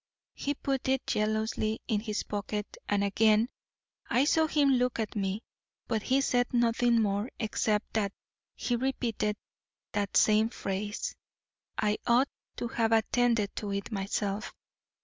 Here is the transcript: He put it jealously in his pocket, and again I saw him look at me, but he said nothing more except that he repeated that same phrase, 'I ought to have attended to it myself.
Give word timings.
He 0.33 0.55
put 0.55 0.87
it 0.87 1.05
jealously 1.05 1.79
in 1.87 1.99
his 1.99 2.23
pocket, 2.23 2.75
and 2.89 3.03
again 3.03 3.49
I 4.09 4.25
saw 4.25 4.47
him 4.47 4.71
look 4.71 4.97
at 4.97 5.15
me, 5.15 5.43
but 5.87 6.01
he 6.01 6.21
said 6.21 6.51
nothing 6.55 6.99
more 7.03 7.29
except 7.37 7.93
that 7.93 8.11
he 8.55 8.75
repeated 8.75 9.37
that 9.91 10.17
same 10.17 10.49
phrase, 10.49 11.13
'I 11.77 11.99
ought 12.07 12.29
to 12.55 12.69
have 12.69 12.91
attended 12.91 13.55
to 13.57 13.71
it 13.73 13.91
myself. 13.91 14.55